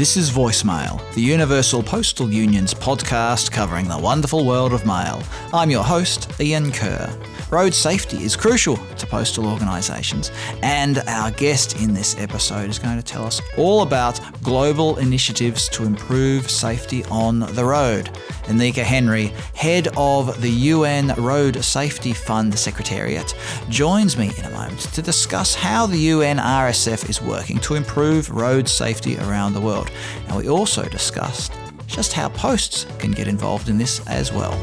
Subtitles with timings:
[0.00, 5.22] This is Voicemail, the Universal Postal Union's podcast covering the wonderful world of mail.
[5.52, 7.14] I'm your host, Ian Kerr.
[7.50, 10.30] Road safety is crucial to postal organisations,
[10.62, 15.68] and our guest in this episode is going to tell us all about global initiatives
[15.70, 18.08] to improve safety on the road.
[18.44, 23.34] Anika Henry, head of the UN Road Safety Fund Secretariat,
[23.68, 28.30] joins me in a moment to discuss how the UN RSF is working to improve
[28.30, 29.90] road safety around the world.
[30.28, 31.52] And we also discussed
[31.88, 34.56] just how posts can get involved in this as well.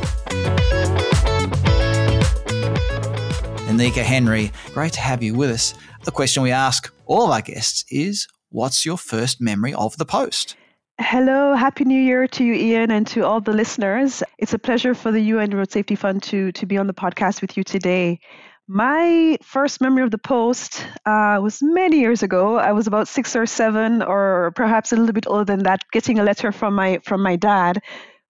[3.78, 5.76] Anika Henry, great to have you with us.
[6.04, 10.06] The question we ask all of our guests is What's your first memory of the
[10.06, 10.56] post?
[11.00, 14.24] Hello, Happy New Year to you, Ian, and to all the listeners.
[14.40, 17.40] It's a pleasure for the UN Road Safety Fund to, to be on the podcast
[17.40, 18.20] with you today.
[18.68, 22.58] My first memory of the post uh, was many years ago.
[22.58, 26.18] I was about six or seven, or perhaps a little bit older than that, getting
[26.18, 27.80] a letter from my from my dad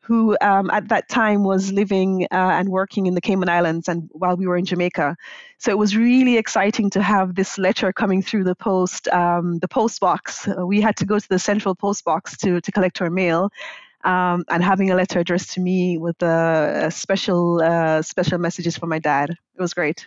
[0.08, 4.10] who um, at that time was living uh, and working in the Cayman Islands and
[4.14, 5.18] while we were in Jamaica.
[5.58, 9.68] So it was really exciting to have this letter coming through the post, um, the
[9.68, 10.48] post box.
[10.66, 13.50] We had to go to the central post box to, to collect our mail.
[14.04, 18.90] Um, and having a letter addressed to me with uh, special uh, special messages from
[18.90, 19.32] my dad.
[19.32, 20.06] It was great.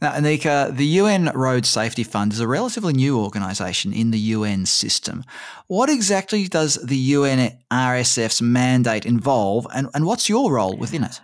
[0.00, 4.66] Now, Anika, the UN Road Safety Fund is a relatively new organisation in the UN
[4.66, 5.24] system.
[5.66, 11.20] What exactly does the UN RSF's mandate involve, and, and what's your role within it?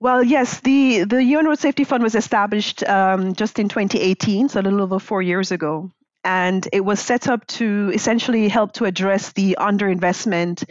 [0.00, 4.60] Well, yes, the, the UN Road Safety Fund was established um, just in 2018, so
[4.60, 5.90] a little over four years ago.
[6.24, 10.64] And it was set up to essentially help to address the underinvestment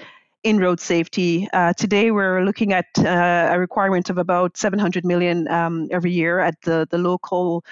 [0.48, 1.46] in road safety.
[1.52, 6.40] Uh, today, we're looking at uh, a requirement of about 700 million um, every year
[6.40, 7.66] at the, the local,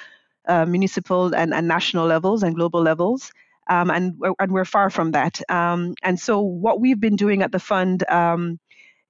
[0.49, 3.31] uh, municipal, and, and national levels and global levels.
[3.69, 5.39] Um, and, and we're far from that.
[5.49, 8.59] Um, and so, what we've been doing at the fund um,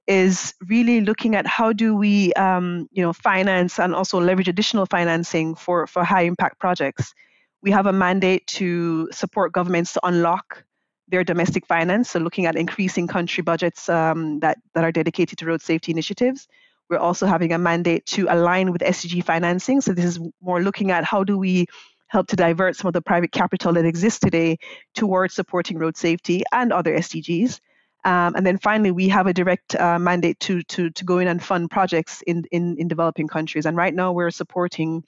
[0.06, 4.86] is really looking at how do we, um, you know, finance and also leverage additional
[4.86, 7.16] financing for, for high impact projects.
[7.64, 10.64] We have a mandate to support governments to unlock
[11.08, 15.46] their domestic finance, so looking at increasing country budgets um, that, that are dedicated to
[15.46, 16.48] road safety initiatives.
[16.90, 19.82] We're also having a mandate to align with SDG financing.
[19.82, 21.68] So this is more looking at how do we
[22.08, 24.58] help to divert some of the private capital that exists today
[24.94, 27.60] towards supporting road safety and other SDGs.
[28.04, 31.28] Um, and then finally, we have a direct uh, mandate to, to, to go in
[31.28, 33.66] and fund projects in, in, in developing countries.
[33.66, 35.04] And right now, we're supporting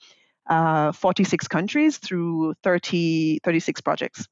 [0.48, 4.26] uh, 46 countries through 30, 36 projects.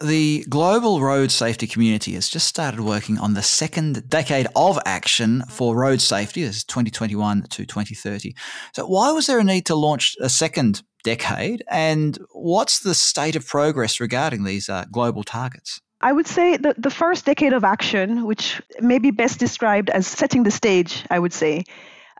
[0.00, 5.42] The global road safety community has just started working on the second decade of action
[5.42, 8.34] for road safety, this is 2021 to 2030.
[8.72, 13.36] So, why was there a need to launch a second decade, and what's the state
[13.36, 15.80] of progress regarding these uh, global targets?
[16.00, 20.06] I would say that the first decade of action, which may be best described as
[20.06, 21.64] setting the stage, I would say.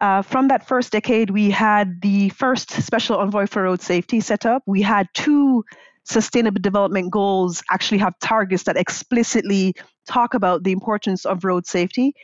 [0.01, 4.47] Uh, from that first decade, we had the first special envoy for road safety set
[4.47, 4.63] up.
[4.67, 5.65] We had two
[6.11, 9.75] sustainable development goals actually have targets that explicitly
[10.07, 12.15] talk about the importance of road safety.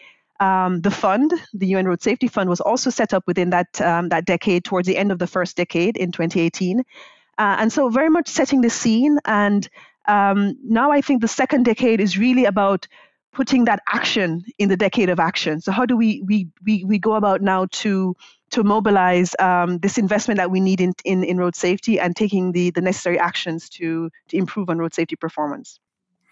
[0.40, 4.10] Um, the fund, the UN Road Safety Fund, was also set up within that um,
[4.10, 6.82] that decade, towards the end of the first decade in 2018, uh,
[7.38, 9.18] and so very much setting the scene.
[9.24, 9.66] And
[10.06, 12.86] um, now I think the second decade is really about
[13.32, 15.60] putting that action in the decade of action.
[15.60, 18.14] So how do we we we, we go about now to
[18.50, 22.52] to mobilize um, this investment that we need in, in, in road safety and taking
[22.52, 25.78] the, the necessary actions to, to improve on road safety performance.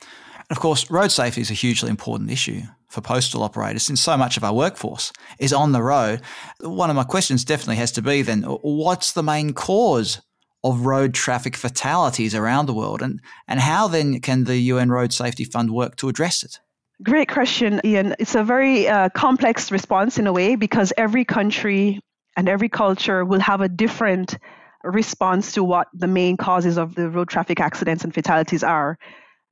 [0.01, 4.17] And of course, road safety is a hugely important issue for postal operators since so
[4.17, 6.21] much of our workforce is on the road.
[6.61, 10.21] One of my questions definitely has to be then what's the main cause
[10.63, 15.13] of road traffic fatalities around the world and, and how then can the UN Road
[15.13, 16.59] Safety Fund work to address it?
[17.03, 18.15] Great question, Ian.
[18.19, 22.01] It's a very uh, complex response in a way because every country
[22.37, 24.39] and every culture will have a different
[24.83, 28.99] response to what the main causes of the road traffic accidents and fatalities are.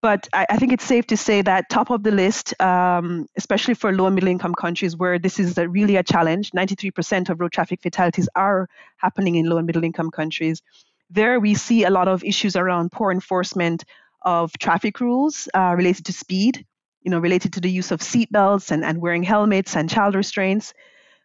[0.02, 3.74] But I, I think it's safe to say that top of the list, um, especially
[3.74, 7.40] for low and middle income countries where this is a, really a challenge, 93% of
[7.40, 10.60] road traffic fatalities are happening in low and middle income countries.
[11.08, 13.84] There we see a lot of issues around poor enforcement
[14.22, 16.66] of traffic rules uh, related to speed,
[17.02, 20.74] you know, related to the use of seatbelts and, and wearing helmets and child restraints.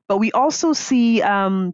[0.07, 1.74] But we also see um,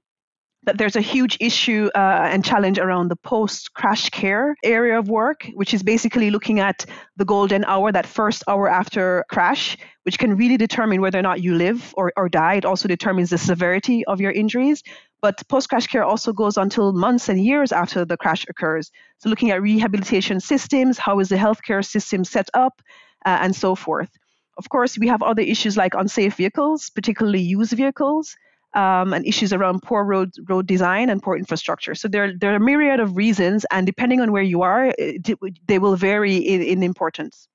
[0.63, 5.09] that there's a huge issue uh, and challenge around the post crash care area of
[5.09, 6.85] work, which is basically looking at
[7.17, 11.41] the golden hour, that first hour after crash, which can really determine whether or not
[11.41, 12.55] you live or, or die.
[12.55, 14.83] It also determines the severity of your injuries.
[15.21, 18.91] But post crash care also goes until months and years after the crash occurs.
[19.19, 22.81] So, looking at rehabilitation systems, how is the healthcare system set up?
[23.25, 24.09] uh, and so forth.
[24.57, 28.35] Of course, we have other issues like unsafe vehicles, particularly used vehicles,
[28.73, 31.95] um, and issues around poor road road design and poor infrastructure.
[31.95, 35.27] So there, there are a myriad of reasons, and depending on where you are, it,
[35.67, 37.47] they will vary in, in importance.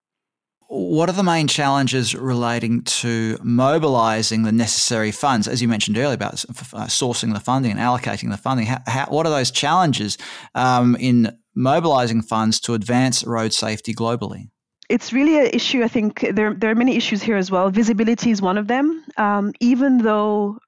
[0.70, 5.48] What are the main challenges relating to mobilizing the necessary funds?
[5.48, 9.06] As you mentioned earlier about uh, sourcing the funding and allocating the funding, how, how,
[9.06, 10.18] what are those challenges
[10.54, 14.50] um, in mobilizing funds to advance road safety globally?
[14.88, 15.82] It's really an issue.
[15.82, 17.70] I think there, there are many issues here as well.
[17.70, 19.04] Visibility is one of them.
[19.16, 20.58] Um, even though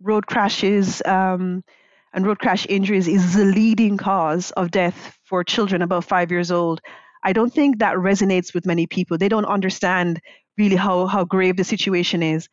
[0.00, 1.62] road crashes um,
[2.14, 6.50] and road crash injuries is the leading cause of death for children above five years
[6.50, 6.80] old,
[7.22, 9.18] I don't think that resonates with many people.
[9.18, 10.20] They don't understand
[10.56, 12.48] really how, how grave the situation is.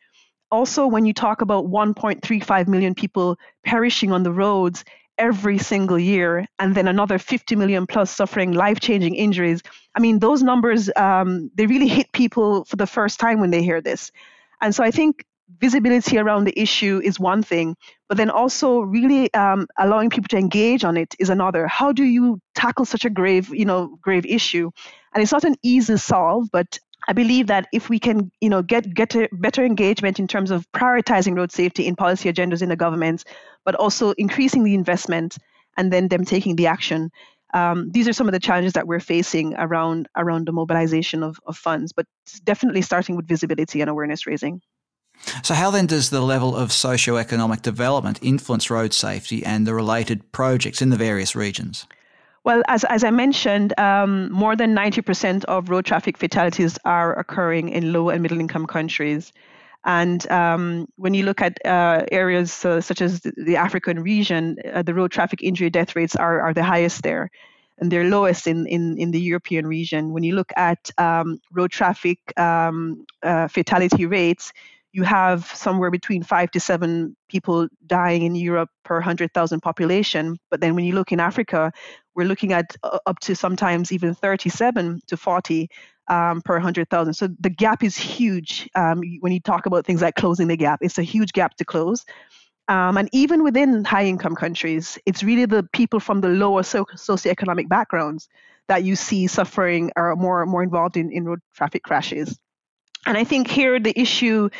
[0.50, 4.84] Also, when you talk about 1.35 million people perishing on the roads
[5.18, 9.62] every single year, and then another 50 million plus suffering life changing injuries,
[9.94, 13.62] I mean, those numbers, um, they really hit people for the first time when they
[13.62, 14.12] hear this.
[14.60, 15.24] And so I think
[15.60, 17.76] visibility around the issue is one thing,
[18.08, 21.66] but then also really um, allowing people to engage on it is another.
[21.66, 24.70] How do you tackle such a grave, you know, grave issue?
[25.14, 28.62] And it's not an easy solve, but I believe that if we can, you know,
[28.62, 32.76] get get better engagement in terms of prioritizing road safety in policy agendas in the
[32.76, 33.24] governments,
[33.64, 35.38] but also increasing the investment
[35.76, 37.10] and then them taking the action.
[37.54, 41.38] Um, these are some of the challenges that we're facing around around the mobilization of,
[41.46, 42.06] of funds, but
[42.44, 44.60] definitely starting with visibility and awareness raising.
[45.42, 50.32] So, how then does the level of socio-economic development influence road safety and the related
[50.32, 51.86] projects in the various regions?
[52.46, 57.70] Well, as, as I mentioned, um, more than 90% of road traffic fatalities are occurring
[57.70, 59.32] in low and middle income countries.
[59.84, 64.82] And um, when you look at uh, areas uh, such as the African region, uh,
[64.82, 67.32] the road traffic injury death rates are, are the highest there.
[67.78, 70.12] And they're lowest in, in, in the European region.
[70.12, 74.52] When you look at um, road traffic um, uh, fatality rates,
[74.96, 80.38] you have somewhere between five to seven people dying in Europe per 100,000 population.
[80.50, 81.70] But then when you look in Africa,
[82.14, 85.68] we're looking at uh, up to sometimes even 37 to 40
[86.08, 87.12] um, per 100,000.
[87.12, 90.78] So the gap is huge um, when you talk about things like closing the gap.
[90.80, 92.06] It's a huge gap to close.
[92.68, 96.86] Um, and even within high income countries, it's really the people from the lower so-
[96.96, 98.30] socioeconomic backgrounds
[98.68, 102.38] that you see suffering or more, more involved in, in road traffic crashes.
[103.04, 104.50] And I think here the issue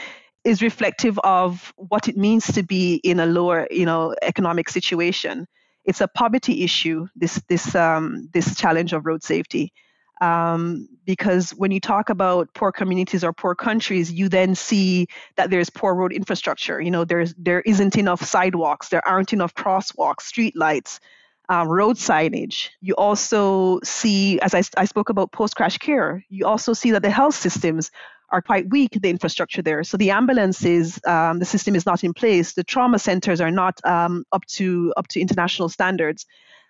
[0.46, 5.46] is reflective of what it means to be in a lower, you know, economic situation.
[5.84, 7.08] It's a poverty issue.
[7.16, 9.72] This this um, this challenge of road safety,
[10.20, 15.50] um, because when you talk about poor communities or poor countries, you then see that
[15.50, 16.80] there's poor road infrastructure.
[16.80, 21.00] You know, there's there isn't enough sidewalks, there aren't enough crosswalks, street lights.
[21.48, 22.70] Um, road signage.
[22.80, 27.02] You also see, as I, I spoke about post crash care, you also see that
[27.02, 27.92] the health systems
[28.30, 29.84] are quite weak, the infrastructure there.
[29.84, 32.54] So the ambulances, um, the system is not in place.
[32.54, 36.26] The trauma centers are not um, up to up to international standards,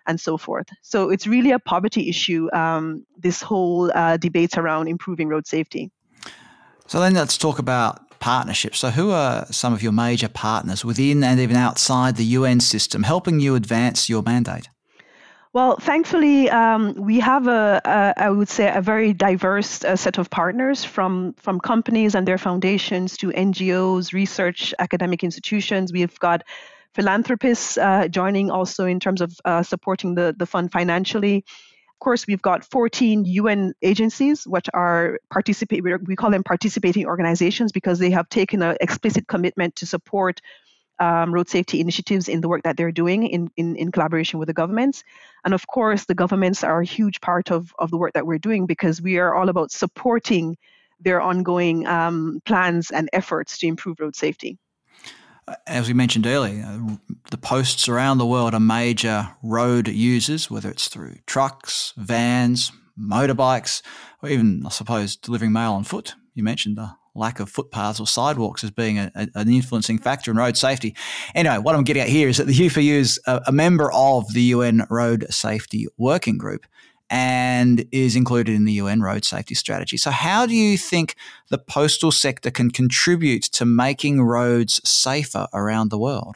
[0.07, 0.67] and so forth.
[0.81, 2.49] So it's really a poverty issue.
[2.53, 5.91] Um, this whole uh, debate around improving road safety.
[6.87, 8.79] So then let's talk about partnerships.
[8.79, 13.03] So who are some of your major partners within and even outside the UN system
[13.03, 14.69] helping you advance your mandate?
[15.53, 20.17] Well, thankfully, um, we have a, a, I would say, a very diverse uh, set
[20.17, 25.93] of partners from from companies and their foundations to NGOs, research, academic institutions.
[25.93, 26.43] We've got
[26.93, 31.37] philanthropists uh, joining also in terms of uh, supporting the the fund financially.
[31.37, 35.83] Of course, we've got 14 UN agencies, which are participate.
[35.83, 40.41] We call them participating organizations because they have taken an explicit commitment to support
[40.99, 44.47] um, road safety initiatives in the work that they're doing in, in, in collaboration with
[44.47, 45.03] the governments.
[45.45, 48.39] And of course, the governments are a huge part of, of the work that we're
[48.39, 50.57] doing because we are all about supporting
[50.99, 54.57] their ongoing um, plans and efforts to improve road safety.
[55.65, 56.95] As we mentioned earlier, uh,
[57.31, 63.81] the posts around the world are major road users, whether it's through trucks, vans, motorbikes,
[64.21, 66.15] or even, I suppose, delivering mail on foot.
[66.33, 70.31] You mentioned the lack of footpaths or sidewalks as being a, a, an influencing factor
[70.31, 70.95] in road safety.
[71.35, 74.33] Anyway, what I'm getting at here is that the UPU is a, a member of
[74.33, 76.65] the UN Road Safety Working Group
[77.09, 79.97] and is included in the UN Road Safety Strategy.
[79.97, 81.15] So, how do you think
[81.49, 86.35] the postal sector can contribute to making roads safer around the world?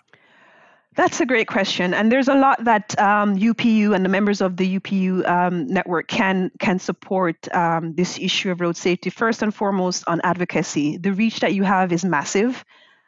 [1.01, 4.55] That's a great question, and there's a lot that um, UPU and the members of
[4.55, 9.10] the UPU um, network can can support um, this issue of road safety.
[9.10, 12.63] First and foremost, on advocacy, the reach that you have is massive.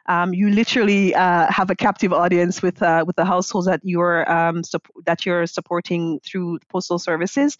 [0.06, 4.28] Um, you literally uh, have a captive audience with uh, with the households that you're
[4.28, 4.62] um,
[5.06, 7.56] that you're supporting through postal services.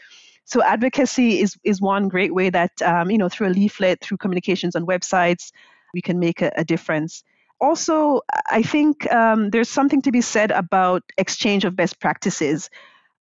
[0.46, 4.16] So advocacy is is one great way that um, you know through a leaflet, through
[4.16, 5.52] communications on websites,
[5.94, 7.22] we can make a, a difference.
[7.60, 8.20] Also,
[8.50, 12.68] I think um, there's something to be said about exchange of best practices.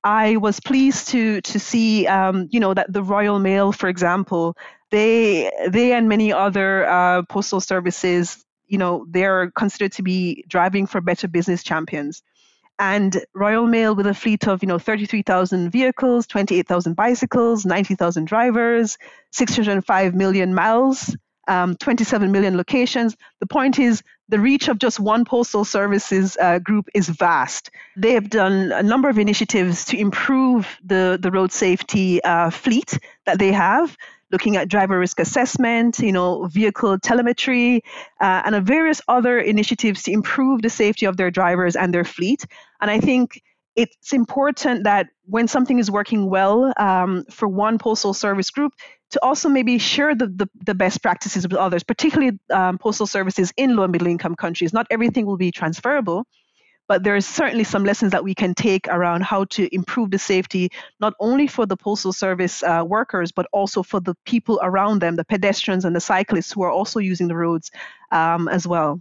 [0.04, 4.58] I was pleased to to see, um, you know, that the Royal Mail, for example,
[4.92, 10.88] they they and many other uh, postal services, you know, they're considered to be driving
[10.88, 12.22] for better business champions.
[12.80, 18.98] And Royal Mail, with a fleet of you know 33,000 vehicles, 28,000 bicycles, 90,000 drivers,
[19.32, 21.16] 605 million miles,
[21.48, 23.16] um, 27 million locations.
[23.40, 27.70] The point is, the reach of just one postal services uh, group is vast.
[27.98, 32.98] They have done a number of initiatives to improve the, the road safety uh, fleet
[33.26, 33.96] that they have,
[34.32, 37.84] looking at driver risk assessment, you know, vehicle telemetry,
[38.22, 42.46] uh, and various other initiatives to improve the safety of their drivers and their fleet.
[42.82, 43.42] And I think
[43.76, 48.74] it's important that when something is working well um, for one postal service group,
[49.13, 53.53] to also maybe share the, the, the best practices with others, particularly um, postal services
[53.58, 54.74] in low and middle income countries.
[54.74, 56.25] Not everything will be transferable,
[56.88, 60.70] but there's certainly some lessons that we can take around how to improve the safety,
[61.00, 65.15] not only for the postal service uh, workers, but also for the people around them,
[65.15, 67.70] the pedestrians and the cyclists who are also using the roads
[68.12, 69.00] um, as well.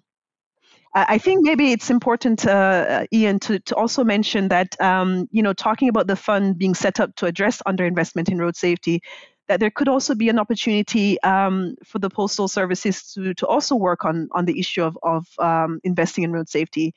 [0.95, 5.55] I think maybe it's important, uh, Ian, to, to also mention that, um, you know,
[5.55, 9.01] talking about the fund being set up to address underinvestment in road safety,
[9.49, 13.75] that there could also be an opportunity um, for the postal services to, to also
[13.75, 16.95] work on, on the issue of, of um, investing in road safety.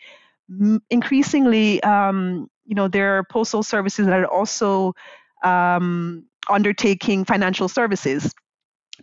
[0.50, 4.94] M- increasingly, um, you know, there are postal services that are also
[5.44, 8.34] um, undertaking financial services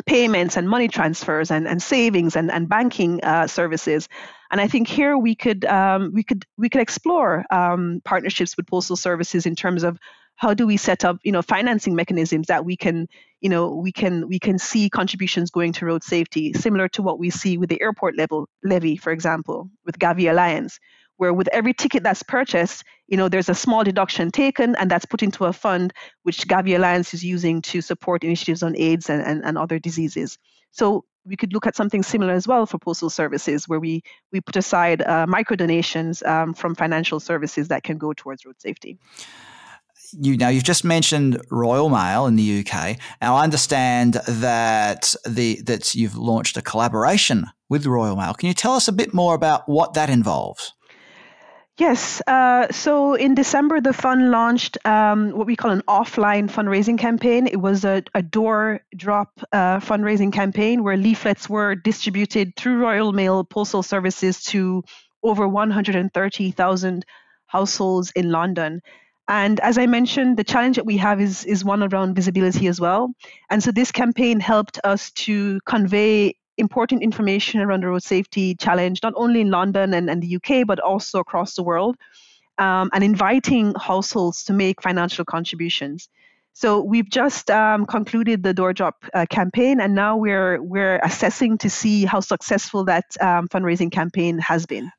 [0.06, 4.08] payments and money transfers and, and savings and, and banking uh, services.
[4.50, 8.66] And I think here we could um, we could we could explore um, partnerships with
[8.66, 9.98] postal services in terms of
[10.42, 13.06] how do we set up you know financing mechanisms that we can
[13.40, 17.20] you know we can we can see contributions going to road safety similar to what
[17.20, 20.80] we see with the airport level levy for example with gavi alliance
[21.16, 25.04] where with every ticket that's purchased you know there's a small deduction taken and that's
[25.04, 25.92] put into a fund
[26.24, 30.38] which gavi alliance is using to support initiatives on aids and, and, and other diseases.
[30.72, 34.40] So we could look at something similar as well for postal services where we we
[34.40, 38.98] put aside uh, micro donations um, from financial services that can go towards road safety
[40.12, 42.98] you now you've just mentioned Royal Mail in the UK.
[43.20, 48.34] Now I understand that the that you've launched a collaboration with Royal Mail.
[48.34, 50.74] Can you tell us a bit more about what that involves?
[51.78, 52.20] Yes.
[52.26, 57.46] Uh, so in December, the fund launched um, what we call an offline fundraising campaign.
[57.46, 63.12] It was a, a door drop uh, fundraising campaign where leaflets were distributed through Royal
[63.12, 64.84] Mail Postal Services to
[65.22, 67.06] over 130,000
[67.46, 68.82] households in London.
[69.28, 72.80] And as I mentioned, the challenge that we have is, is one around visibility as
[72.80, 73.14] well.
[73.50, 79.00] And so this campaign helped us to convey important information around the road safety challenge,
[79.02, 81.96] not only in London and, and the UK, but also across the world,
[82.58, 86.08] um, and inviting households to make financial contributions.
[86.54, 91.56] So we've just um, concluded the door drop uh, campaign, and now we're we're assessing
[91.58, 94.92] to see how successful that um, fundraising campaign has been.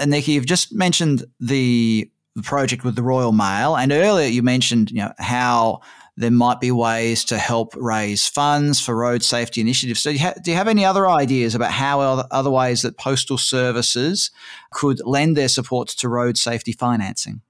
[0.00, 3.76] And Nikki, you've just mentioned the the project with the Royal Mail.
[3.76, 5.80] And earlier you mentioned, you know, how
[6.16, 10.00] there might be ways to help raise funds for road safety initiatives.
[10.00, 12.96] So, do you, ha- do you have any other ideas about how other ways that
[12.98, 14.30] postal services
[14.72, 17.42] could lend their support to road safety financing?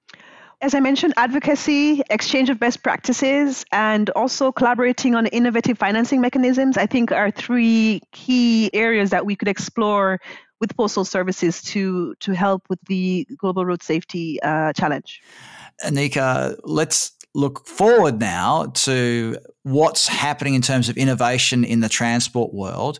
[0.62, 6.78] As I mentioned, advocacy, exchange of best practices, and also collaborating on innovative financing mechanisms,
[6.78, 10.20] I think are three key areas that we could explore
[10.64, 15.20] with postal services to to help with the global road safety uh, challenge.
[15.84, 22.54] Anika, let's look forward now to what's happening in terms of innovation in the transport
[22.54, 22.98] world.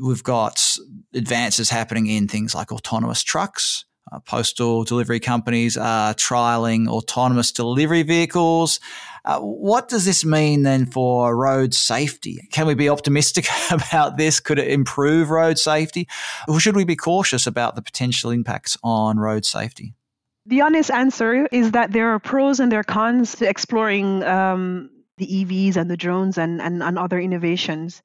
[0.00, 0.64] We've got
[1.12, 3.84] advances happening in things like autonomous trucks.
[4.10, 8.80] Uh, postal delivery companies are trialing autonomous delivery vehicles.
[9.24, 12.48] Uh, what does this mean then for road safety?
[12.50, 14.40] Can we be optimistic about this?
[14.40, 16.08] Could it improve road safety?
[16.48, 19.94] Or should we be cautious about the potential impacts on road safety?
[20.46, 24.90] The honest answer is that there are pros and there are cons to exploring um,
[25.18, 28.02] the EVs and the drones and, and, and other innovations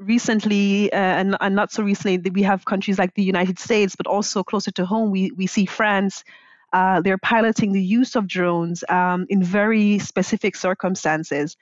[0.00, 4.06] recently, uh, and, and, not so recently, we have countries like the United States, but
[4.06, 6.24] also closer to home, we, we see France
[6.72, 11.56] uh, they're piloting the use of drones um, in very specific circumstances.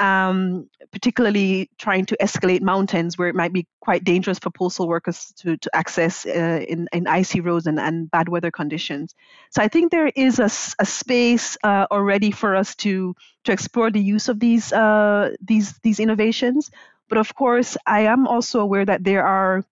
[0.00, 5.32] um, particularly trying to escalate mountains where it might be quite dangerous for postal workers
[5.38, 9.14] to, to access uh, in, in icy roads and, and bad weather conditions.
[9.50, 13.90] So I think there is a, a space uh, already for us to to explore
[13.90, 16.70] the use of these uh, these these innovations.
[17.08, 19.64] But of course, I am also aware that there are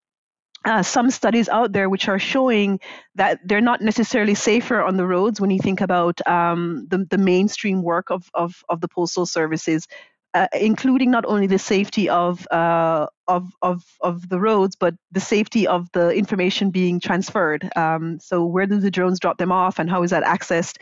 [0.64, 2.80] uh, some studies out there which are showing
[3.14, 7.18] that they're not necessarily safer on the roads when you think about um, the, the
[7.18, 9.86] mainstream work of, of, of the postal services
[10.36, 15.20] uh, including not only the safety of, uh, of, of, of the roads, but the
[15.20, 17.66] safety of the information being transferred.
[17.74, 20.76] Um, so, where do the drones drop them off, and how is that accessed?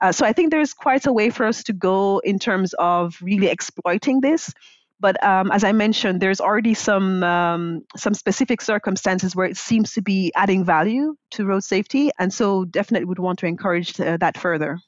[0.00, 3.16] Uh, so, I think there's quite a way for us to go in terms of
[3.20, 4.54] really exploiting this.
[5.00, 9.92] But um, as I mentioned, there's already some um, some specific circumstances where it seems
[9.94, 14.16] to be adding value to road safety, and so definitely would want to encourage uh,
[14.18, 14.78] that further.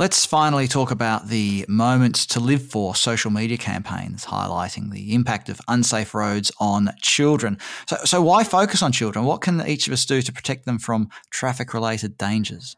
[0.00, 5.50] Let's finally talk about the Moments to Live For social media campaigns highlighting the impact
[5.50, 7.58] of unsafe roads on children.
[7.86, 9.26] So, so why focus on children?
[9.26, 12.76] What can each of us do to protect them from traffic related dangers?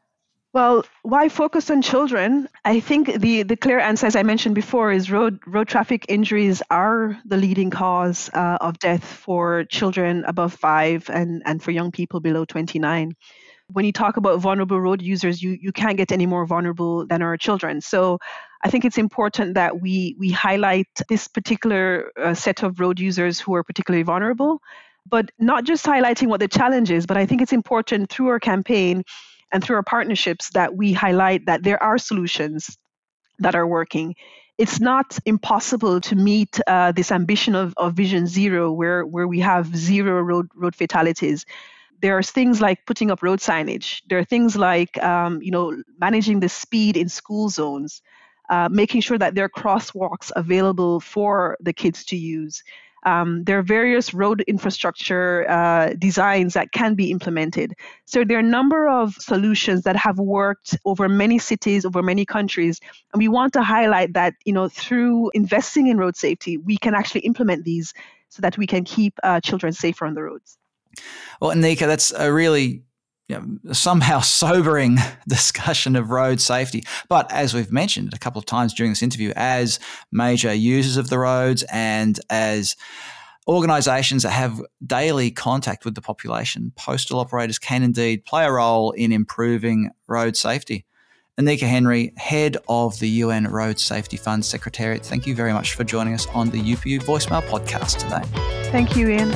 [0.52, 2.47] Well, why focus on children?
[2.64, 6.62] I think the, the clear answer, as I mentioned before, is road road traffic injuries
[6.71, 11.90] are the leading cause uh, of death for children above five and, and for young
[11.90, 13.14] people below 29
[13.68, 17.23] when you talk about vulnerable road users, you, you can't get any more vulnerable than
[17.23, 17.80] our children.
[17.80, 18.18] So
[18.62, 23.40] I think it's important that we, we highlight this particular uh, set of road users
[23.40, 24.61] who are particularly vulnerable,
[25.09, 28.40] but not just highlighting what the challenge is, but I think it's important through our
[28.40, 29.04] campaign
[29.52, 32.76] and through our partnerships that we highlight that there are solutions
[33.38, 34.14] that are working.
[34.59, 39.40] It's not impossible to meet uh, this ambition of, of Vision Zero, where, where we
[39.40, 41.44] have zero road, road fatalities
[42.02, 44.02] there are things like putting up road signage.
[44.09, 48.02] There are things like, um, you know, managing the speed in school zones,
[48.50, 52.62] uh, making sure that there are crosswalks available for the kids to use.
[53.04, 57.75] Um, there are various road infrastructure uh, designs that can be implemented.
[58.04, 62.25] So there are a number of solutions that have worked over many cities, over many
[62.25, 62.80] countries,
[63.12, 66.95] and we want to highlight that you know through investing in road safety, we can
[66.95, 67.93] actually implement these
[68.28, 70.56] so that we can keep uh, children safer on the roads.
[71.41, 72.82] Well, Nika, that's a really
[73.32, 76.84] you know, somehow sobering discussion of road safety.
[77.08, 81.08] But as we've mentioned a couple of times during this interview, as major users of
[81.08, 82.76] the roads and as
[83.49, 88.92] organisations that have daily contact with the population, postal operators can indeed play a role
[88.92, 90.84] in improving road safety.
[91.40, 95.82] Anika Henry, head of the UN Road Safety Fund Secretariat, thank you very much for
[95.82, 98.21] joining us on the UPU Voicemail podcast today.
[98.71, 99.32] Thank you, Ian.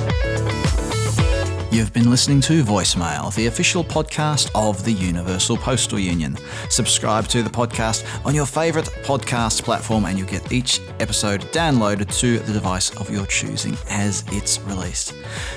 [1.72, 6.38] You've been listening to Voicemail, the official podcast of the Universal Postal Union.
[6.70, 12.16] Subscribe to the podcast on your favourite podcast platform and you'll get each episode downloaded
[12.18, 15.14] to the device of your choosing as it's released.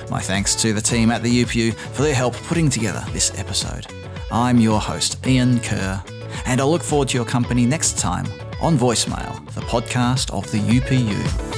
[0.10, 3.86] My thanks to the team at the UPU for their help putting together this episode.
[4.32, 6.04] I'm your host, Ian Kerr,
[6.46, 8.26] and I look forward to your company next time
[8.62, 11.49] on Voicemail, the podcast of the UPU.